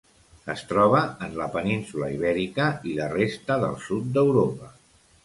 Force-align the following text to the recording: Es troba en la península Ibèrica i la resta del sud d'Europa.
Es 0.51 0.61
troba 0.69 1.01
en 1.25 1.35
la 1.41 1.47
península 1.55 2.09
Ibèrica 2.15 2.71
i 2.93 2.97
la 3.01 3.11
resta 3.13 3.59
del 3.65 3.77
sud 3.85 4.09
d'Europa. 4.17 4.73